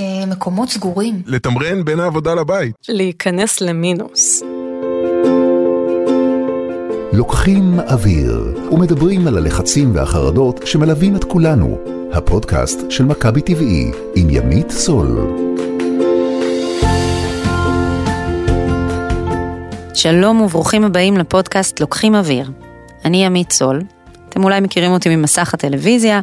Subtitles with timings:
[0.00, 1.22] אה, מקומות סגורים.
[1.26, 2.74] לתמרן בין העבודה לבית.
[2.88, 4.42] להיכנס למינוס.
[7.12, 11.78] לוקחים אוויר ומדברים על הלחצים והחרדות שמלווים את כולנו.
[12.12, 15.18] הפודקאסט של מכבי טבעי עם ימית סול.
[19.94, 22.50] שלום וברוכים הבאים לפודקאסט לוקחים אוויר.
[23.04, 23.82] אני ימית סול.
[24.38, 26.20] אתם אולי מכירים אותי ממסך הטלוויזיה.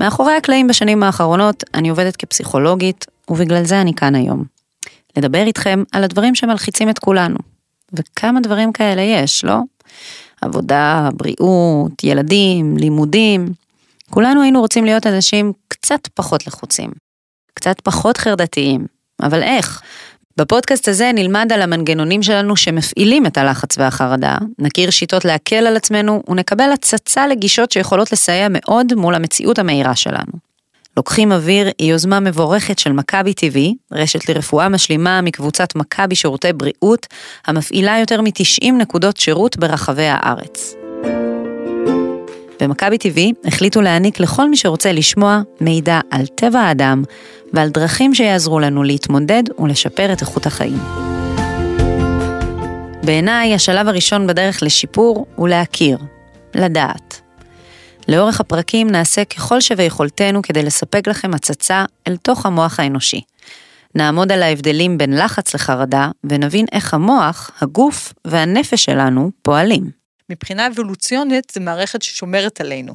[0.00, 4.44] מאחורי הקלעים בשנים האחרונות אני עובדת כפסיכולוגית, ובגלל זה אני כאן היום.
[5.16, 7.38] לדבר איתכם על הדברים שמלחיצים את כולנו.
[7.92, 9.58] וכמה דברים כאלה יש, לא?
[10.40, 13.52] עבודה, בריאות, ילדים, לימודים.
[14.10, 16.90] כולנו היינו רוצים להיות אנשים קצת פחות לחוצים,
[17.54, 18.86] קצת פחות חרדתיים,
[19.22, 19.82] אבל איך?
[20.38, 26.22] בפודקאסט הזה נלמד על המנגנונים שלנו שמפעילים את הלחץ והחרדה, נכיר שיטות להקל על עצמנו
[26.28, 30.32] ונקבל הצצה לגישות שיכולות לסייע מאוד מול המציאות המהירה שלנו.
[30.96, 33.58] לוקחים אוויר היא יוזמה מבורכת של מכבי TV,
[33.92, 37.06] רשת לרפואה משלימה מקבוצת מכבי שירותי בריאות,
[37.46, 40.77] המפעילה יותר מ-90 נקודות שירות ברחבי הארץ.
[42.60, 47.02] במכבי TV החליטו להעניק לכל מי שרוצה לשמוע מידע על טבע האדם
[47.52, 50.78] ועל דרכים שיעזרו לנו להתמודד ולשפר את איכות החיים.
[53.02, 55.98] בעיניי, השלב הראשון בדרך לשיפור הוא להכיר,
[56.54, 57.20] לדעת.
[58.08, 63.20] לאורך הפרקים נעשה ככל שביכולתנו כדי לספק לכם הצצה אל תוך המוח האנושי.
[63.94, 69.97] נעמוד על ההבדלים בין לחץ לחרדה ונבין איך המוח, הגוף והנפש שלנו פועלים.
[70.30, 72.92] מבחינה אבולוציונית זה מערכת ששומרת עלינו.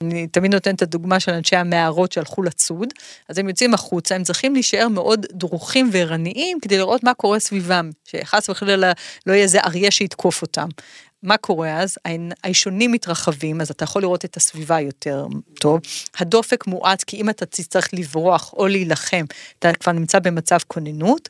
[0.00, 2.88] אני תמיד נותנת את הדוגמה של אנשי המערות שהלכו לצוד,
[3.28, 7.90] אז הם יוצאים החוצה, הם צריכים להישאר מאוד דרוכים וערניים כדי לראות מה קורה סביבם,
[8.04, 8.92] שחס וחלילה
[9.26, 10.68] לא יהיה איזה אריה שיתקוף אותם.
[11.22, 11.98] מה קורה אז?
[12.44, 15.26] האישונים מתרחבים, אז אתה יכול לראות את הסביבה יותר
[15.60, 15.80] טוב.
[16.18, 19.24] הדופק מואץ, כי אם אתה תצטרך לברוח או להילחם,
[19.58, 21.28] אתה כבר נמצא במצב כוננות.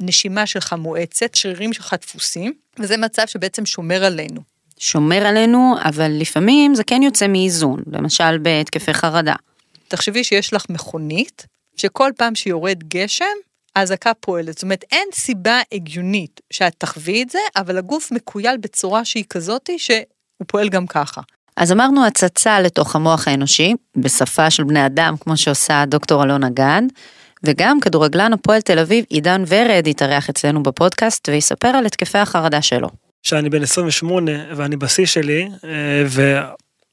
[0.00, 4.40] הנשימה שלך מואצת, שרירים שלך דפוסים, וזה מצב שבעצם שומר עלינו.
[4.78, 9.34] שומר עלינו, אבל לפעמים זה כן יוצא מאיזון, למשל בהתקפי חרדה.
[9.88, 11.46] תחשבי שיש לך מכונית,
[11.76, 13.24] שכל פעם שיורד גשם,
[13.76, 14.54] האזעקה פועלת.
[14.54, 19.78] זאת אומרת, אין סיבה הגיונית שאת תחווי את זה, אבל הגוף מקוייל בצורה שהיא כזאתי
[19.78, 20.04] שהוא
[20.46, 21.20] פועל גם ככה.
[21.56, 26.82] אז אמרנו הצצה לתוך המוח האנושי, בשפה של בני אדם, כמו שעושה דוקטור אלונה גד,
[27.44, 32.88] וגם כדורגלן הפועל תל אביב, עידן ורד, יתארח אצלנו בפודקאסט ויספר על התקפי החרדה שלו.
[33.22, 36.42] שאני בן 28 ואני בשיא שלי, אה,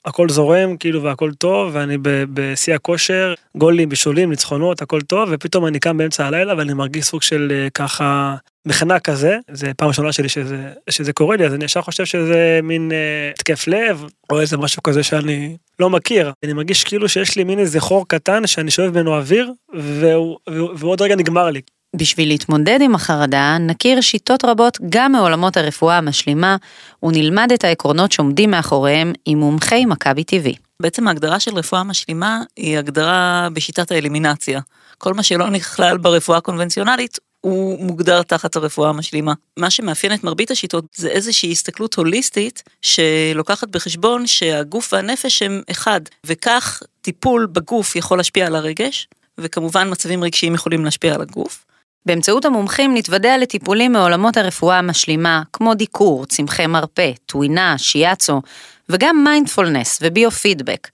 [0.05, 5.79] הכל זורם כאילו והכל טוב ואני בשיא הכושר גולים בישולים ניצחונות הכל טוב ופתאום אני
[5.79, 8.35] קם באמצע הלילה ואני מרגיש סוג של אה, ככה
[8.65, 12.59] מכנה כזה זה פעם ראשונה שלי שזה שזה קורה לי אז אני ישר חושב שזה
[12.63, 17.35] מין אה, התקף לב או איזה משהו כזה שאני לא מכיר אני מרגיש כאילו שיש
[17.35, 20.37] לי מין איזה חור קטן שאני שואב ממנו אוויר והוא,
[20.75, 21.61] ועוד רגע נגמר לי.
[21.95, 26.55] בשביל להתמודד עם החרדה, נכיר שיטות רבות גם מעולמות הרפואה המשלימה,
[27.03, 30.55] ונלמד את העקרונות שעומדים מאחוריהם עם מומחי מכבי טבעי.
[30.81, 34.59] בעצם ההגדרה של רפואה משלימה היא הגדרה בשיטת האלימינציה.
[34.97, 39.33] כל מה שלא נכלל ברפואה הקונבנציונלית הוא מוגדר תחת הרפואה המשלימה.
[39.59, 46.01] מה שמאפיין את מרבית השיטות זה איזושהי הסתכלות הוליסטית שלוקחת בחשבון שהגוף והנפש הם אחד,
[46.25, 49.07] וכך טיפול בגוף יכול להשפיע על הרגש,
[49.37, 51.65] וכמובן מצבים רגשיים יכולים להשפיע על הגוף.
[52.05, 58.41] באמצעות המומחים נתוודע לטיפולים מעולמות הרפואה המשלימה, כמו דיקור, צמחי מרפא, טווינה, שיאצו,
[58.89, 60.87] וגם מיינדפולנס וביו-פידבק,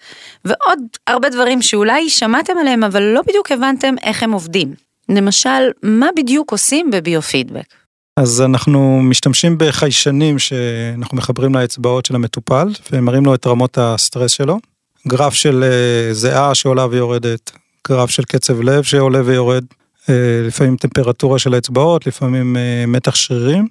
[0.46, 4.87] ועוד הרבה דברים שאולי שמעתם עליהם אבל לא בדיוק הבנתם איך הם עובדים.
[5.10, 7.74] למשל, מה בדיוק עושים בביו-פידבק?
[8.18, 14.60] אז אנחנו משתמשים בחיישנים שאנחנו מחברים לאצבעות של המטופל ומראים לו את רמות הסטרס שלו.
[15.08, 17.52] גרף של אה, זיעה שעולה ויורדת,
[17.88, 19.64] גרף של קצב לב שעולה ויורד,
[20.10, 20.16] אה,
[20.48, 23.68] לפעמים טמפרטורה של האצבעות, לפעמים אה, מתח שרירים,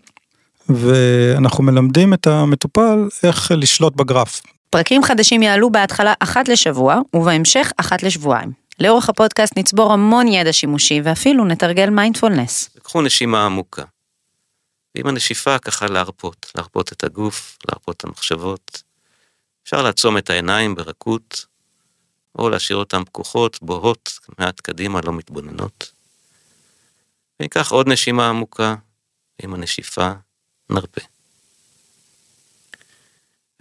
[0.68, 4.42] ואנחנו מלמדים את המטופל איך לשלוט בגרף.
[4.70, 8.65] פרקים חדשים יעלו בהתחלה אחת לשבוע, ובהמשך אחת לשבועיים.
[8.80, 12.70] לאורך הפודקאסט נצבור המון ידע שימושי, ואפילו נתרגל מיינדפולנס.
[12.82, 13.84] קחו נשימה עמוקה.
[14.94, 18.82] ועם הנשיפה ככה להרפות, להרפות את הגוף, להרפות את המחשבות.
[19.64, 21.46] אפשר לעצום את העיניים ברכות,
[22.38, 25.92] או להשאיר אותן פקוחות, בוהות, מעט קדימה, לא מתבוננות.
[27.40, 28.74] וניקח עוד נשימה עמוקה,
[29.40, 30.12] ועם הנשיפה
[30.70, 31.00] נרפה.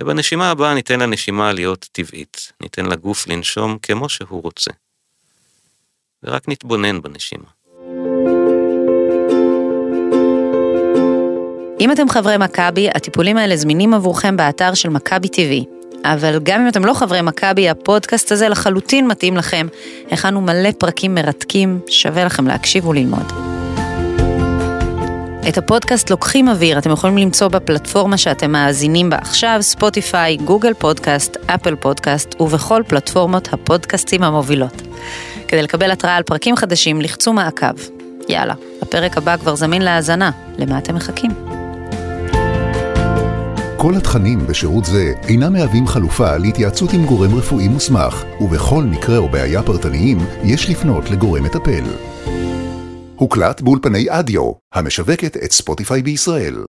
[0.02, 4.72] ובנשימה הבאה ניתן לנשימה להיות טבעית, ניתן לגוף לנשום כמו שהוא רוצה.
[6.24, 7.48] ורק נתבונן בנשימה.
[11.80, 15.66] אם אתם חברי מכבי, הטיפולים האלה זמינים עבורכם באתר של מכבי TV.
[16.04, 19.68] אבל גם אם אתם לא חברי מכבי, הפודקאסט הזה לחלוטין מתאים לכם.
[20.12, 23.32] הכנו מלא פרקים מרתקים, שווה לכם להקשיב וללמוד.
[25.50, 31.38] את הפודקאסט לוקחים אוויר, אתם יכולים למצוא בפלטפורמה שאתם מאזינים בה עכשיו, ספוטיפיי, גוגל פודקאסט,
[31.48, 34.82] אפל פודקאסט ובכל פלטפורמות הפודקאסטים המובילות.
[35.48, 37.76] כדי לקבל התראה על פרקים חדשים, לחצו מעקב.
[38.30, 41.32] יאללה, הפרק הבא כבר זמין להאזנה, למה אתם מחכים?
[43.78, 49.30] כל התכנים בשירות זה אינם מהווים חלופה להתייעצות עם גורם רפואי מוסמך, ובכל מקרה או
[49.30, 51.84] בעיה פרטניים יש לפנות לגורם מטפל.
[53.16, 56.56] הוקלט באולפני אדיו, המשווקת את ספוטיפיי בישראל.